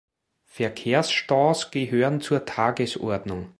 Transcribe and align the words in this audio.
Verkehrsstaus 0.47 1.69
gehören 1.69 2.21
zur 2.21 2.43
Tagesordnung. 2.45 3.49